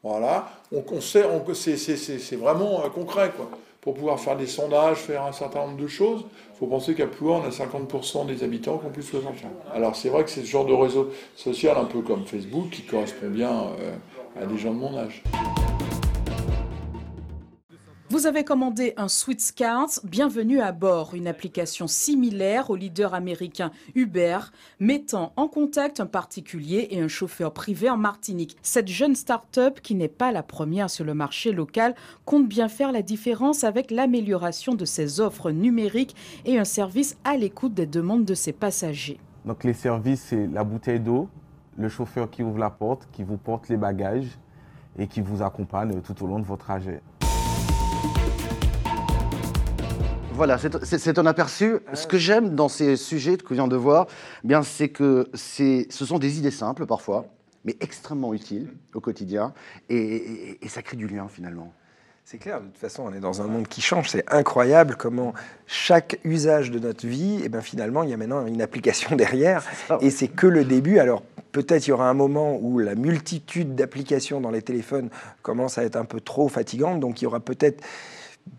Voilà, 0.03 0.49
on, 0.73 0.83
on 0.91 0.99
c'est 0.99 2.35
vraiment 2.35 2.83
euh, 2.83 2.89
concret 2.89 3.31
quoi. 3.33 3.49
Pour 3.81 3.95
pouvoir 3.95 4.19
faire 4.19 4.37
des 4.37 4.45
sondages, 4.45 4.97
faire 4.97 5.23
un 5.23 5.31
certain 5.31 5.65
nombre 5.65 5.77
de 5.77 5.87
choses, 5.87 6.23
il 6.53 6.59
faut 6.59 6.67
penser 6.67 6.93
qu'à 6.93 7.07
Ploua, 7.07 7.41
on 7.43 7.43
a 7.43 7.49
50% 7.49 8.27
des 8.27 8.43
habitants 8.43 8.77
qui 8.77 8.85
ont 8.85 8.91
plus 8.91 9.01
de 9.01 9.07
60 9.07 9.31
ans. 9.31 9.73
Alors 9.73 9.95
c'est 9.95 10.09
vrai 10.09 10.23
que 10.23 10.29
c'est 10.29 10.41
ce 10.41 10.45
genre 10.45 10.65
de 10.65 10.73
réseau 10.73 11.09
social, 11.35 11.75
un 11.77 11.85
peu 11.85 12.01
comme 12.01 12.23
Facebook, 12.25 12.69
qui 12.69 12.83
correspond 12.83 13.29
bien 13.29 13.49
euh, 13.79 13.95
à 14.39 14.45
des 14.45 14.59
gens 14.59 14.71
de 14.71 14.77
mon 14.77 14.95
âge. 14.95 15.23
Vous 18.11 18.27
avez 18.27 18.43
commandé 18.43 18.93
un 18.97 19.07
Sweetscards, 19.07 20.01
bienvenue 20.03 20.59
à 20.59 20.73
bord, 20.73 21.15
une 21.15 21.27
application 21.27 21.87
similaire 21.87 22.69
au 22.69 22.75
leader 22.75 23.13
américain 23.13 23.71
Uber, 23.95 24.39
mettant 24.81 25.31
en 25.37 25.47
contact 25.47 26.01
un 26.01 26.05
particulier 26.05 26.89
et 26.91 26.99
un 26.99 27.07
chauffeur 27.07 27.53
privé 27.53 27.89
en 27.89 27.95
Martinique. 27.95 28.57
Cette 28.63 28.89
jeune 28.89 29.15
start-up, 29.15 29.79
qui 29.79 29.95
n'est 29.95 30.09
pas 30.09 30.33
la 30.33 30.43
première 30.43 30.89
sur 30.89 31.05
le 31.05 31.13
marché 31.13 31.53
local, 31.53 31.95
compte 32.25 32.49
bien 32.49 32.67
faire 32.67 32.91
la 32.91 33.01
différence 33.01 33.63
avec 33.63 33.91
l'amélioration 33.91 34.75
de 34.75 34.83
ses 34.83 35.21
offres 35.21 35.49
numériques 35.49 36.17
et 36.43 36.59
un 36.59 36.65
service 36.65 37.15
à 37.23 37.37
l'écoute 37.37 37.73
des 37.73 37.87
demandes 37.87 38.25
de 38.25 38.33
ses 38.33 38.51
passagers. 38.51 39.21
Donc 39.45 39.63
les 39.63 39.71
services, 39.71 40.25
c'est 40.27 40.47
la 40.47 40.65
bouteille 40.65 40.99
d'eau, 40.99 41.29
le 41.77 41.87
chauffeur 41.87 42.29
qui 42.29 42.43
ouvre 42.43 42.57
la 42.57 42.71
porte, 42.71 43.07
qui 43.13 43.23
vous 43.23 43.37
porte 43.37 43.69
les 43.69 43.77
bagages 43.77 44.37
et 44.99 45.07
qui 45.07 45.21
vous 45.21 45.41
accompagne 45.41 46.01
tout 46.01 46.21
au 46.21 46.27
long 46.27 46.39
de 46.39 46.45
votre 46.45 46.65
trajet. 46.65 47.01
Voilà, 50.41 50.57
c'est- 50.57 51.19
un 51.19 51.25
aperçu. 51.27 51.77
Ce 51.93 52.07
que 52.07 52.17
j'aime 52.17 52.55
dans 52.55 52.67
ces 52.67 52.95
sujets 52.95 53.37
que 53.37 53.49
je 53.49 53.53
viens 53.53 53.67
de 53.67 53.75
voir, 53.75 54.07
eh 54.43 54.47
bien, 54.47 54.63
c'est 54.63 54.89
que 54.89 55.29
ce 55.35 55.85
sont 55.91 56.17
des 56.17 56.39
idées 56.39 56.49
simples 56.49 56.87
parfois, 56.87 57.27
mais 57.63 57.77
extrêmement 57.79 58.33
utiles 58.33 58.73
au 58.95 58.99
quotidien, 59.01 59.53
et, 59.89 59.97
et- 59.97 60.65
et 60.65 60.67
ça 60.67 60.81
crée 60.81 60.97
du 60.97 61.05
lien 61.07 61.27
finalement. 61.27 61.71
C'est 62.25 62.39
clair, 62.39 62.59
de 62.59 62.65
toute 62.65 62.77
façon, 62.77 63.03
on 63.05 63.13
est 63.13 63.19
dans 63.19 63.43
un 63.43 63.45
monde 63.45 63.67
qui 63.67 63.81
change. 63.81 64.09
C'est 64.09 64.23
incroyable 64.33 64.95
comment 64.97 65.35
chaque 65.67 66.19
usage 66.23 66.71
de 66.71 66.79
notre 66.79 67.05
vie, 67.05 67.39
et 67.43 67.49
ben 67.49 67.61
finalement, 67.61 68.01
il 68.01 68.09
y 68.09 68.13
a 68.13 68.17
maintenant 68.17 68.43
une 68.47 68.63
application 68.63 69.15
derrière. 69.15 69.61
ça. 69.87 69.99
Et 70.01 70.09
c'est 70.09 70.27
que 70.27 70.47
le 70.47 70.65
début. 70.65 70.97
Alors, 70.97 71.21
peut-être 71.51 71.85
il 71.85 71.91
y 71.91 71.93
aura 71.93 72.09
un 72.09 72.15
moment 72.15 72.57
où 72.59 72.79
la 72.79 72.95
multitude 72.95 73.75
d'applications 73.75 74.41
dans 74.41 74.49
les 74.49 74.63
téléphones 74.63 75.09
commence 75.43 75.77
à 75.77 75.83
être 75.83 75.97
un 75.97 76.05
peu 76.05 76.19
trop 76.19 76.47
fatigante. 76.49 76.99
Donc, 76.99 77.21
il 77.21 77.25
y 77.25 77.27
aura 77.27 77.41
peut-être. 77.41 77.83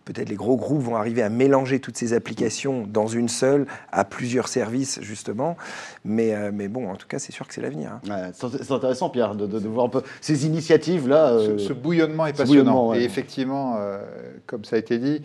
Peut-être 0.04 0.28
les 0.28 0.34
gros 0.36 0.56
groupes 0.56 0.82
vont 0.82 0.96
arriver 0.96 1.22
à 1.22 1.28
mélanger 1.28 1.78
toutes 1.78 1.96
ces 1.96 2.12
applications 2.12 2.86
dans 2.88 3.06
une 3.06 3.28
seule, 3.28 3.66
à 3.92 4.04
plusieurs 4.04 4.48
services, 4.48 5.00
justement. 5.00 5.56
Mais, 6.04 6.34
euh, 6.34 6.50
mais 6.52 6.66
bon, 6.68 6.90
en 6.90 6.96
tout 6.96 7.06
cas, 7.06 7.18
c'est 7.20 7.30
sûr 7.32 7.46
que 7.46 7.54
c'est 7.54 7.60
l'avenir. 7.60 8.00
hein. 8.10 8.32
Ouais, 8.32 8.48
c'est 8.52 8.70
intéressant, 8.72 9.10
Pierre, 9.10 9.34
de, 9.36 9.46
de- 9.46 9.60
de 9.60 9.68
voir 9.68 9.86
un 9.86 9.90
peu 9.90 10.02
ces 10.20 10.44
initiatives-là. 10.46 11.38
Ce, 11.38 11.50
euh, 11.50 11.58
ce 11.58 11.72
bouillonnement 11.72 12.26
est 12.26 12.32
passionnant. 12.36 12.48
bouillonnement, 12.72 12.88
ouais. 12.88 13.02
Et 13.02 13.04
effectivement, 13.04 13.76
euh, 13.78 14.00
comme 14.46 14.64
ça 14.64 14.74
a 14.76 14.78
été 14.80 14.98
dit, 14.98 15.22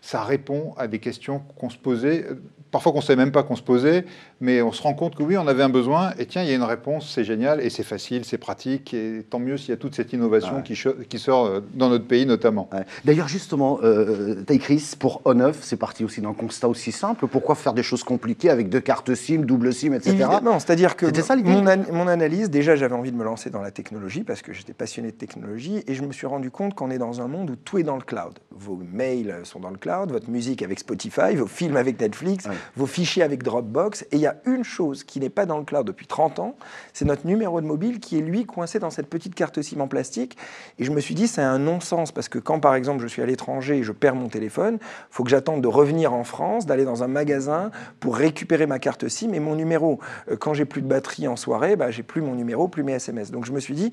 ça 0.00 0.22
répond 0.22 0.74
à 0.76 0.86
des 0.86 0.98
questions 1.00 1.42
qu'on 1.58 1.68
se 1.70 1.78
posait, 1.78 2.24
euh, 2.30 2.34
parfois 2.70 2.92
qu'on 2.92 2.98
ne 2.98 3.02
savait 3.04 3.16
même 3.22 3.32
pas 3.32 3.42
qu'on 3.42 3.56
se 3.56 3.62
posait, 3.62 4.04
mais 4.40 4.62
on 4.62 4.72
se 4.72 4.82
rend 4.82 4.94
compte 4.94 5.14
que 5.16 5.22
oui, 5.22 5.36
on 5.36 5.46
avait 5.46 5.62
un 5.62 5.68
besoin, 5.68 6.12
et 6.18 6.26
tiens, 6.26 6.42
il 6.42 6.48
y 6.48 6.52
a 6.52 6.54
une 6.54 6.62
réponse, 6.62 7.10
c'est 7.12 7.24
génial, 7.24 7.60
et 7.60 7.70
c'est 7.70 7.82
facile, 7.82 8.24
c'est 8.24 8.38
pratique, 8.38 8.94
et 8.94 9.24
tant 9.28 9.38
mieux 9.38 9.56
s'il 9.56 9.70
y 9.70 9.72
a 9.72 9.76
toute 9.76 9.94
cette 9.94 10.12
innovation 10.12 10.56
Ouais. 10.56 10.62
qui, 11.08 11.18
sort 11.18 11.46
euh, 11.46 11.60
dans 11.74 11.88
notre 11.88 12.06
pays 12.06 12.26
notamment. 12.26 12.68
Ouais. 12.72 12.84
D'ailleurs, 13.04 13.28
justement, 13.28 13.78
euh, 13.82 14.42
Chris, 14.60 14.94
pour 14.98 15.22
O9, 15.24 15.54
c'est 15.60 15.76
parti 15.76 16.04
aussi 16.04 16.20
d'un 16.20 16.32
constat 16.32 16.68
aussi 16.68 16.92
simple. 16.92 17.26
Pourquoi 17.26 17.54
faire 17.54 17.72
des 17.72 17.82
choses 17.82 18.04
compliquées 18.04 18.50
avec 18.50 18.68
deux 18.68 18.80
cartes 18.80 19.14
SIM, 19.14 19.38
double 19.42 19.72
SIM, 19.72 19.92
etc. 19.94 20.10
Évidemment, 20.12 20.58
c'est-à-dire 20.58 20.96
que 20.96 21.06
ça, 21.22 21.34
l'idée? 21.36 21.50
mon, 21.50 21.66
an- 21.66 21.84
mon 21.92 22.08
analyse, 22.08 22.50
déjà 22.50 22.76
j'avais 22.76 22.94
envie 22.94 23.12
de 23.12 23.16
me 23.16 23.24
lancer 23.24 23.50
dans 23.50 23.62
la 23.62 23.70
technologie 23.70 24.22
parce 24.22 24.42
que 24.42 24.52
j'étais 24.52 24.72
passionné 24.74 25.10
de 25.10 25.16
technologie 25.16 25.82
et 25.86 25.94
je 25.94 26.02
me 26.02 26.12
suis 26.12 26.26
rendu 26.26 26.50
compte 26.50 26.74
qu'on 26.74 26.90
est 26.90 26.98
dans 26.98 27.20
un 27.20 27.28
monde 27.28 27.50
où 27.50 27.56
tout 27.56 27.78
est 27.78 27.82
dans 27.82 27.96
le 27.96 28.02
cloud. 28.02 28.38
Vos 28.50 28.78
mails 28.92 29.34
sont 29.44 29.60
dans 29.60 29.70
le 29.70 29.76
cloud, 29.78 30.10
votre 30.12 30.30
musique 30.30 30.62
avec 30.62 30.78
Spotify, 30.78 31.34
vos 31.36 31.46
films 31.46 31.76
avec 31.76 32.00
Netflix, 32.00 32.46
Ouais. 32.46 32.52
Vos 32.76 32.86
fichiers 32.86 33.22
avec 33.22 33.42
Dropbox. 33.42 34.02
Et 34.12 34.16
il 34.16 34.20
y 34.20 34.26
a 34.26 34.36
une 34.46 34.64
chose 34.64 35.04
qui 35.04 35.20
n'est 35.20 35.30
pas 35.30 35.46
dans 35.46 35.58
le 35.58 35.64
cloud 35.64 35.86
depuis 35.86 36.06
30 36.06 36.38
ans, 36.38 36.56
c'est 36.92 37.04
notre 37.04 37.26
numéro 37.26 37.60
de 37.60 37.66
mobile 37.66 38.00
qui 38.00 38.18
est 38.18 38.22
lui 38.22 38.46
coincé 38.46 38.78
dans 38.78 38.90
cette 38.90 39.08
petite 39.08 39.34
carte 39.34 39.60
SIM 39.62 39.80
en 39.80 39.88
plastique. 39.88 40.36
Et 40.78 40.84
je 40.84 40.92
me 40.92 41.00
suis 41.00 41.14
dit, 41.14 41.28
c'est 41.28 41.42
un 41.42 41.58
non-sens 41.58 42.12
parce 42.12 42.28
que 42.28 42.38
quand 42.38 42.60
par 42.60 42.74
exemple 42.74 43.02
je 43.02 43.06
suis 43.06 43.22
à 43.22 43.26
l'étranger 43.26 43.78
et 43.78 43.82
je 43.82 43.92
perds 43.92 44.14
mon 44.14 44.28
téléphone, 44.28 44.78
faut 45.10 45.24
que 45.24 45.30
j'attende 45.30 45.62
de 45.62 45.68
revenir 45.68 46.12
en 46.12 46.24
France, 46.24 46.66
d'aller 46.66 46.84
dans 46.84 47.02
un 47.02 47.08
magasin 47.08 47.70
pour 48.00 48.16
récupérer 48.16 48.66
ma 48.66 48.78
carte 48.78 49.08
SIM 49.08 49.32
et 49.32 49.40
mon 49.40 49.54
numéro. 49.54 50.00
Euh, 50.30 50.36
Quand 50.36 50.54
j'ai 50.54 50.64
plus 50.64 50.82
de 50.82 50.88
batterie 50.88 51.28
en 51.28 51.36
soirée, 51.36 51.76
bah, 51.76 51.90
j'ai 51.90 52.02
plus 52.02 52.22
mon 52.22 52.34
numéro, 52.34 52.68
plus 52.68 52.82
mes 52.82 52.92
SMS. 52.92 53.30
Donc 53.30 53.44
je 53.44 53.52
me 53.52 53.60
suis 53.60 53.74
dit, 53.74 53.92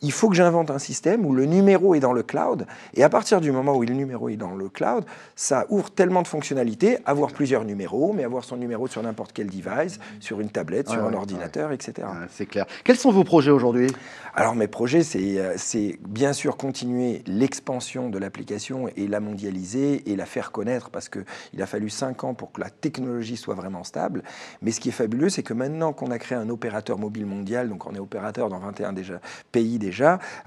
il 0.00 0.12
faut 0.12 0.28
que 0.28 0.36
j'invente 0.36 0.70
un 0.70 0.78
système 0.78 1.26
où 1.26 1.34
le 1.34 1.44
numéro 1.44 1.94
est 1.94 2.00
dans 2.00 2.12
le 2.12 2.22
cloud. 2.22 2.66
Et 2.94 3.02
à 3.02 3.08
partir 3.08 3.40
du 3.40 3.50
moment 3.50 3.74
où 3.74 3.82
le 3.82 3.94
numéro 3.94 4.28
est 4.28 4.36
dans 4.36 4.54
le 4.54 4.68
cloud, 4.68 5.04
ça 5.34 5.66
ouvre 5.70 5.90
tellement 5.90 6.22
de 6.22 6.28
fonctionnalités, 6.28 6.98
avoir 7.04 7.32
plusieurs 7.32 7.64
numéros, 7.64 8.12
mais 8.12 8.24
avoir 8.24 8.44
son 8.44 8.56
numéro 8.56 8.86
sur 8.86 9.02
n'importe 9.02 9.32
quel 9.32 9.48
device, 9.48 9.98
sur 10.20 10.40
une 10.40 10.50
tablette, 10.50 10.88
sur 10.88 11.04
un 11.04 11.12
ordinateur, 11.14 11.72
etc. 11.72 12.06
c'est 12.30 12.46
clair. 12.46 12.66
Quels 12.84 12.96
sont 12.96 13.10
vos 13.10 13.24
projets 13.24 13.50
aujourd'hui? 13.50 13.90
Alors 14.34 14.54
mes 14.54 14.68
projets, 14.68 15.02
euh, 15.16 15.54
c'est 15.56 15.98
bien 16.06 16.32
sûr 16.32 16.56
continuer 16.56 17.22
l'expansion 17.26 18.08
de 18.08 18.18
l'application 18.18 18.88
et 18.96 19.08
la 19.08 19.18
mondialiser 19.18 20.10
et 20.10 20.14
la 20.14 20.26
faire 20.26 20.52
connaître 20.52 20.90
parce 20.90 21.08
qu'il 21.08 21.60
a 21.60 21.66
fallu 21.66 21.90
cinq 21.90 22.22
ans 22.22 22.34
pour 22.34 22.52
que 22.52 22.60
la 22.60 22.70
technologie 22.70 23.36
soit 23.36 23.54
vraiment 23.54 23.82
stable. 23.82 24.22
Mais 24.62 24.70
ce 24.70 24.78
qui 24.78 24.90
est 24.90 24.92
fabuleux, 24.92 25.28
c'est 25.28 25.42
que 25.42 25.54
maintenant 25.54 25.92
qu'on 25.92 26.12
a 26.12 26.18
créé 26.18 26.38
un 26.38 26.48
opérateur 26.50 26.98
mobile 26.98 27.26
mondial, 27.26 27.68
donc 27.68 27.86
on 27.86 27.94
est 27.94 27.98
opérateur 27.98 28.48
dans 28.48 28.58
21 28.60 28.92
déjà, 28.92 29.20
pays 29.50 29.78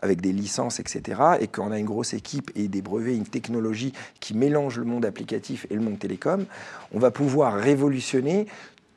avec 0.02 0.22
des 0.22 0.32
licences, 0.32 0.80
etc., 0.80 1.22
et 1.40 1.48
qu'on 1.48 1.72
a 1.72 1.80
une 1.80 1.86
grosse 1.86 2.14
équipe 2.14 2.52
et 2.56 2.68
des 2.68 2.82
brevets, 2.82 3.16
une 3.16 3.26
technologie 3.26 3.94
qui 4.20 4.34
mélange 4.34 4.78
le 4.78 4.86
monde 4.86 5.06
applicatif 5.06 5.66
et 5.70 5.76
le 5.76 5.82
monde 5.82 6.00
télécom, 6.00 6.46
on 6.94 7.00
va 7.00 7.12
pouvoir 7.12 7.56
révolutionner 7.56 8.48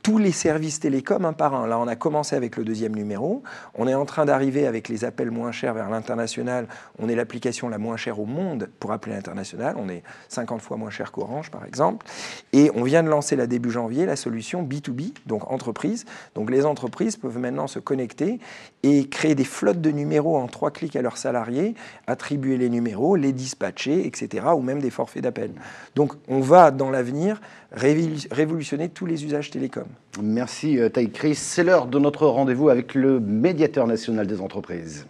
tous 0.04 0.18
les 0.18 0.32
services 0.32 0.80
télécoms 0.80 1.24
un 1.24 1.32
par 1.32 1.54
un. 1.54 1.66
Là, 1.66 1.78
on 1.78 1.88
a 1.88 1.96
commencé 1.96 2.36
avec 2.36 2.58
le 2.58 2.64
deuxième 2.64 2.94
numéro. 2.94 3.42
On 3.74 3.88
est 3.88 3.94
en 3.94 4.04
train 4.04 4.26
d'arriver 4.26 4.66
avec 4.66 4.90
les 4.90 5.02
appels 5.06 5.30
moins 5.30 5.50
chers 5.50 5.72
vers 5.72 5.88
l'international. 5.88 6.68
On 6.98 7.08
est 7.08 7.14
l'application 7.14 7.70
la 7.70 7.78
moins 7.78 7.96
chère 7.96 8.20
au 8.20 8.26
monde 8.26 8.68
pour 8.80 8.92
appeler 8.92 9.14
l'international. 9.14 9.76
On 9.78 9.88
est 9.88 10.02
50 10.28 10.60
fois 10.60 10.76
moins 10.76 10.90
cher 10.90 11.10
qu'Orange, 11.10 11.50
par 11.50 11.64
exemple. 11.64 12.04
Et 12.52 12.70
on 12.74 12.82
vient 12.82 13.02
de 13.02 13.08
lancer, 13.08 13.34
la 13.34 13.46
début 13.46 13.70
janvier, 13.70 14.04
la 14.04 14.16
solution 14.16 14.62
B2B, 14.62 15.14
donc 15.24 15.50
entreprise. 15.50 16.04
Donc 16.34 16.50
les 16.50 16.66
entreprises 16.66 17.16
peuvent 17.16 17.38
maintenant 17.38 17.66
se 17.66 17.78
connecter 17.78 18.40
et 18.82 19.08
créer 19.08 19.34
des 19.34 19.44
flottes 19.44 19.80
de 19.80 19.90
numéros 19.90 20.36
en 20.36 20.48
trois 20.48 20.70
clics 20.70 20.96
à 20.96 21.00
leurs 21.02 21.16
salariés, 21.16 21.74
attribuer 22.06 22.58
les 22.58 22.68
numéros, 22.68 23.16
les 23.16 23.32
dispatcher, 23.32 24.06
etc., 24.06 24.48
ou 24.54 24.60
même 24.60 24.80
des 24.80 24.90
forfaits 24.90 25.22
d'appel. 25.22 25.52
Donc 25.94 26.12
on 26.28 26.40
va, 26.40 26.70
dans 26.70 26.90
l'avenir, 26.90 27.40
révolutionner 27.72 28.90
tous 28.90 29.06
les 29.06 29.24
usages 29.24 29.50
télécoms. 29.50 29.88
Merci 30.22 30.78
euh, 30.78 30.88
Taï 30.88 31.10
Chris. 31.10 31.34
C'est 31.34 31.64
l'heure 31.64 31.86
de 31.86 31.98
notre 31.98 32.26
rendez-vous 32.26 32.68
avec 32.68 32.94
le 32.94 33.20
médiateur 33.20 33.86
national 33.86 34.26
des 34.26 34.40
entreprises. 34.40 35.06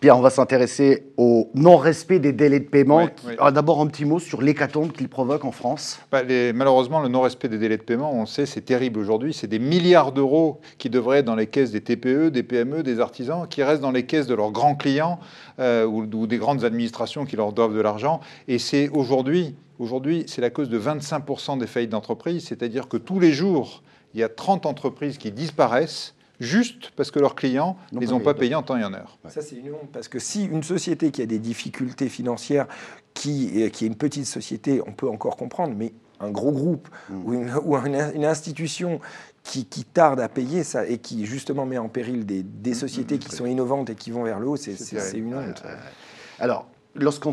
Pierre, 0.00 0.16
on 0.16 0.22
va 0.22 0.30
s'intéresser 0.30 1.12
au 1.18 1.50
non-respect 1.54 2.20
des 2.20 2.32
délais 2.32 2.60
de 2.60 2.64
paiement. 2.64 3.06
Ah, 3.38 3.50
d'abord, 3.50 3.82
un 3.82 3.86
petit 3.86 4.06
mot 4.06 4.18
sur 4.18 4.40
l'hécatombe 4.40 4.92
qu'il 4.92 5.10
provoque 5.10 5.44
en 5.44 5.52
France. 5.52 6.00
Bah, 6.10 6.22
malheureusement, 6.54 7.00
le 7.00 7.08
non-respect 7.08 7.48
des 7.48 7.58
délais 7.58 7.76
de 7.76 7.82
paiement, 7.82 8.10
on 8.14 8.24
sait, 8.24 8.46
c'est 8.46 8.62
terrible 8.62 8.98
aujourd'hui. 8.98 9.34
C'est 9.34 9.46
des 9.46 9.58
milliards 9.58 10.12
d'euros 10.12 10.62
qui 10.78 10.88
devraient 10.88 11.18
être 11.18 11.26
dans 11.26 11.34
les 11.34 11.48
caisses 11.48 11.70
des 11.70 11.82
TPE, 11.82 12.30
des 12.30 12.42
PME, 12.42 12.82
des 12.82 12.98
artisans, 12.98 13.46
qui 13.46 13.62
restent 13.62 13.82
dans 13.82 13.90
les 13.90 14.06
caisses 14.06 14.26
de 14.26 14.32
leurs 14.32 14.52
grands 14.52 14.74
clients 14.74 15.20
euh, 15.58 15.84
ou, 15.84 16.08
ou, 16.10 16.26
des 16.26 16.38
grandes 16.38 16.64
administrations 16.64 17.26
qui 17.26 17.36
leur 17.36 17.52
doivent 17.52 17.74
de 17.74 17.82
l'argent. 17.82 18.20
Et 18.48 18.58
c'est 18.58 18.88
aujourd'hui, 18.88 19.54
aujourd'hui, 19.78 20.24
c'est 20.28 20.40
la 20.40 20.48
cause 20.48 20.70
de 20.70 20.80
25% 20.80 21.58
des 21.58 21.66
faillites 21.66 21.90
d'entreprises. 21.90 22.46
C'est-à-dire 22.46 22.88
que 22.88 22.96
tous 22.96 23.20
les 23.20 23.32
jours, 23.32 23.82
il 24.14 24.20
y 24.20 24.22
a 24.22 24.30
30 24.30 24.64
entreprises 24.64 25.18
qui 25.18 25.30
disparaissent 25.30 26.14
juste 26.40 26.90
parce 26.96 27.10
que 27.10 27.18
leurs 27.18 27.34
clients 27.34 27.76
ne 27.92 28.00
les 28.00 28.12
ont 28.12 28.20
pas 28.20 28.34
payés 28.34 28.54
en 28.54 28.62
temps 28.62 28.76
et 28.76 28.84
en 28.84 28.92
heure. 28.92 29.18
Ça, 29.28 29.42
c'est 29.42 29.56
une 29.56 29.72
honte, 29.72 29.90
parce 29.92 30.08
que 30.08 30.18
si 30.18 30.44
une 30.44 30.62
société 30.62 31.10
qui 31.10 31.22
a 31.22 31.26
des 31.26 31.38
difficultés 31.38 32.08
financières, 32.08 32.66
qui, 33.14 33.70
qui 33.70 33.84
est 33.84 33.88
une 33.88 33.96
petite 33.96 34.26
société, 34.26 34.80
on 34.86 34.92
peut 34.92 35.08
encore 35.08 35.36
comprendre, 35.36 35.74
mais 35.76 35.92
un 36.20 36.30
gros 36.30 36.52
groupe 36.52 36.88
mm. 37.08 37.24
ou, 37.64 37.76
une, 37.76 38.24
institution 38.24 39.00
qui, 39.42 39.66
tarde 39.84 40.20
à 40.20 40.28
payer 40.28 40.64
ça 40.64 40.86
et 40.86 40.98
qui 40.98 41.26
justement 41.26 41.66
met 41.66 41.78
en 41.78 41.88
péril 41.88 42.26
des, 42.26 42.42
des 42.42 42.70
mm, 42.70 42.74
sociétés 42.74 43.16
mm, 43.16 43.18
qui 43.18 43.34
sont 43.34 43.46
innovantes 43.46 43.90
et 43.90 43.94
qui 43.94 44.10
vont 44.10 44.22
vers 44.22 44.38
le 44.38 44.48
haut, 44.48 44.56
c'est 44.56 45.18
une 45.18 45.34
honte. 45.34 45.62
Alors, 46.38 46.66
Lorsqu'on 46.96 47.32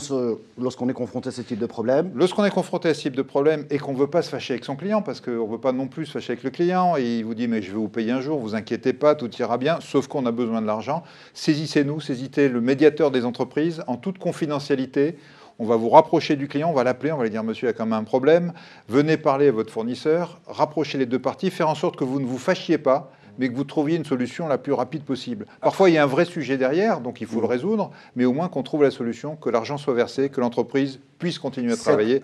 est 0.88 0.94
confronté 0.94 1.30
à 1.30 1.32
ce 1.32 1.42
type 1.42 1.58
de 1.58 1.66
problème. 1.66 2.12
Lorsqu'on 2.14 2.46
est 2.46 2.52
confronté 2.52 2.90
à 2.90 2.94
ce 2.94 3.02
type 3.02 3.16
de 3.16 3.24
problème 3.24 3.66
et 3.72 3.80
qu'on 3.80 3.94
ne 3.94 3.98
veut 3.98 4.08
pas 4.08 4.22
se 4.22 4.30
fâcher 4.30 4.54
avec 4.54 4.64
son 4.64 4.76
client, 4.76 5.02
parce 5.02 5.20
qu'on 5.20 5.32
ne 5.48 5.52
veut 5.52 5.58
pas 5.58 5.72
non 5.72 5.88
plus 5.88 6.06
se 6.06 6.12
fâcher 6.12 6.34
avec 6.34 6.44
le 6.44 6.52
client, 6.52 6.96
et 6.96 7.18
il 7.18 7.26
vous 7.26 7.34
dit 7.34 7.48
mais 7.48 7.64
je 7.64 7.72
vais 7.72 7.78
vous 7.78 7.90
payer 7.90 8.12
un 8.12 8.22
jour, 8.22 8.40
vous 8.40 8.54
inquiétez 8.54 8.94
pas, 8.94 9.16
tout 9.16 9.30
ira 9.38 9.58
bien, 9.58 9.80
sauf 9.82 10.08
qu'on 10.08 10.28
a 10.28 10.32
besoin 10.32 10.62
de 10.62 10.68
l'argent, 10.68 11.04
saisissez-nous, 11.34 12.00
saisissez 12.02 12.50
le 12.50 12.62
médiateur 12.62 13.10
des 13.10 13.26
entreprises 13.26 13.84
en 13.88 13.98
toute 13.98 14.20
confidentialité. 14.20 15.18
On 15.60 15.66
va 15.66 15.76
vous 15.76 15.90
rapprocher 15.90 16.36
du 16.36 16.48
client, 16.48 16.70
on 16.70 16.74
va 16.74 16.84
l'appeler, 16.84 17.12
on 17.12 17.18
va 17.18 17.24
lui 17.24 17.32
dire 17.32 17.44
monsieur, 17.44 17.66
il 17.66 17.72
y 17.72 17.74
a 17.74 17.74
quand 17.74 17.88
même 17.88 17.94
un 17.94 18.04
problème, 18.04 18.54
venez 18.88 19.18
parler 19.18 19.48
à 19.48 19.52
votre 19.52 19.74
fournisseur, 19.74 20.40
rapprochez 20.46 21.00
les 21.00 21.08
deux 21.08 21.18
parties, 21.18 21.50
faire 21.50 21.68
en 21.68 21.74
sorte 21.74 21.96
que 21.96 22.04
vous 22.04 22.20
ne 22.20 22.28
vous 22.28 22.38
fâchiez 22.38 22.78
pas, 22.78 23.12
mais 23.38 23.50
que 23.50 23.56
vous 23.56 23.64
trouviez 23.64 23.98
une 23.98 24.06
solution 24.06 24.48
la 24.48 24.58
plus 24.58 24.74
rapide 24.74 25.04
possible. 25.04 25.46
Parfois, 25.62 25.90
il 25.90 25.94
y 25.94 25.98
a 25.98 26.04
un 26.04 26.08
vrai 26.08 26.26
sujet 26.26 26.58
derrière, 26.58 27.00
donc 27.02 27.22
il 27.22 27.28
faut 27.28 27.42
le 27.42 27.48
résoudre, 27.48 27.92
mais 28.16 28.26
au 28.26 28.34
moins 28.34 28.50
qu'on 28.50 28.64
trouve 28.64 28.84
la 28.84 28.92
solution, 28.92 29.36
que 29.36 29.50
l'argent 29.50 29.78
soit 29.78 29.94
versé, 29.94 30.30
que 30.30 30.42
l'entreprise 30.42 31.00
puisse 31.18 31.40
continuer 31.40 31.74
à 31.74 31.78
travailler. 31.78 32.22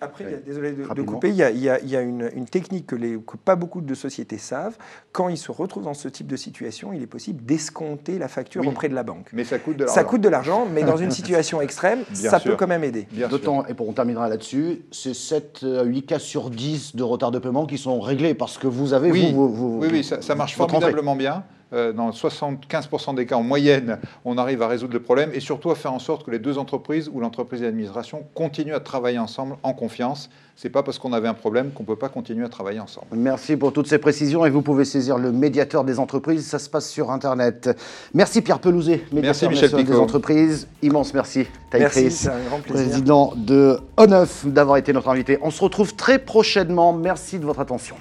Après, 0.00 0.42
désolé 0.44 0.72
de, 0.72 1.02
couper, 1.02 1.30
il 1.30 1.36
y 1.36 1.42
a, 1.96 2.00
une, 2.00 2.46
technique 2.50 2.86
que, 2.86 2.96
les, 2.96 3.16
que, 3.16 3.36
pas 3.36 3.56
beaucoup 3.56 3.80
de 3.80 3.94
sociétés 3.94 4.38
savent. 4.38 4.76
Quand 5.12 5.28
ils 5.28 5.38
se 5.38 5.50
retrouvent 5.50 5.84
dans 5.84 5.94
ce 5.94 6.08
type 6.08 6.26
de 6.26 6.36
situation, 6.36 6.92
il 6.92 7.02
est 7.02 7.06
possible 7.06 7.44
d'escompter 7.44 8.18
la 8.18 8.28
facture 8.28 8.66
auprès 8.66 8.88
de 8.88 8.94
la 8.94 9.02
banque. 9.02 9.28
Mais 9.32 9.44
ça 9.44 9.58
coûte 9.58 9.76
de 9.76 9.84
l'argent. 9.84 9.94
Ça 9.94 10.04
coûte 10.04 10.20
de 10.20 10.28
l'argent, 10.28 10.66
mais 10.72 10.82
dans 10.82 10.96
une 10.96 11.10
situation 11.16 11.60
extrême, 11.60 12.00
ça 12.12 12.40
peut 12.40 12.56
quand 12.56 12.66
même 12.66 12.84
aider. 12.84 13.06
D'autant, 13.30 13.66
et 13.66 13.74
pour 13.74 13.88
on 13.88 13.92
terminera 13.92 14.28
là-dessus, 14.28 14.82
c'est 14.90 15.14
7 15.14 15.60
8 15.62 15.66
euh, 15.66 16.00
cas 16.06 16.18
sur 16.18 16.50
10 16.50 16.96
de 16.96 17.02
retard 17.02 17.30
de 17.30 17.38
paiement 17.38 17.66
qui 17.66 17.78
sont 17.78 18.00
réglés 18.00 18.34
parce 18.34 18.58
que 18.58 18.66
vous 18.66 18.92
avez... 18.92 19.10
Oui, 19.10 19.32
vous, 19.32 19.78
oui, 19.80 19.88
oui 19.90 20.04
ça, 20.04 20.34
marche 20.34 20.56
formidablement 20.56 21.16
bien. 21.16 21.44
Euh, 21.72 21.92
dans 21.92 22.10
75% 22.10 23.16
des 23.16 23.26
cas 23.26 23.34
en 23.34 23.42
moyenne, 23.42 23.98
on 24.24 24.38
arrive 24.38 24.62
à 24.62 24.68
résoudre 24.68 24.92
le 24.92 25.00
problème 25.00 25.30
et 25.34 25.40
surtout 25.40 25.72
à 25.72 25.74
faire 25.74 25.92
en 25.92 25.98
sorte 25.98 26.24
que 26.24 26.30
les 26.30 26.38
deux 26.38 26.58
entreprises 26.58 27.10
ou 27.12 27.18
l'entreprise 27.18 27.60
et 27.60 27.64
l'administration 27.64 28.24
continuent 28.34 28.74
à 28.74 28.78
travailler 28.78 29.18
ensemble 29.18 29.56
en 29.64 29.72
confiance. 29.72 30.30
Ce 30.54 30.66
n'est 30.66 30.72
pas 30.72 30.84
parce 30.84 30.98
qu'on 31.00 31.12
avait 31.12 31.26
un 31.26 31.34
problème 31.34 31.72
qu'on 31.72 31.82
ne 31.82 31.88
peut 31.88 31.96
pas 31.96 32.08
continuer 32.08 32.44
à 32.44 32.48
travailler 32.48 32.78
ensemble. 32.78 33.08
Merci 33.16 33.56
pour 33.56 33.72
toutes 33.72 33.88
ces 33.88 33.98
précisions 33.98 34.46
et 34.46 34.50
vous 34.50 34.62
pouvez 34.62 34.84
saisir 34.84 35.18
le 35.18 35.32
médiateur 35.32 35.82
des 35.82 35.98
entreprises, 35.98 36.46
ça 36.46 36.60
se 36.60 36.70
passe 36.70 36.88
sur 36.88 37.10
Internet. 37.10 37.76
Merci 38.14 38.42
Pierre 38.42 38.60
Pelouzet, 38.60 39.02
médiateur 39.12 39.50
merci 39.50 39.64
Michel 39.64 39.84
des 39.84 39.96
entreprises. 39.96 40.68
Immense 40.82 41.12
merci. 41.14 41.46
Merci, 41.72 42.12
c'est 42.12 42.28
un 42.28 42.38
grand 42.48 42.60
plaisir. 42.60 42.86
Président 42.86 43.32
de 43.36 43.80
O9 43.96 44.52
d'avoir 44.52 44.76
été 44.76 44.92
notre 44.92 45.08
invité. 45.08 45.36
On 45.42 45.50
se 45.50 45.62
retrouve 45.62 45.96
très 45.96 46.20
prochainement. 46.20 46.92
Merci 46.92 47.40
de 47.40 47.44
votre 47.44 47.60
attention. 47.60 47.96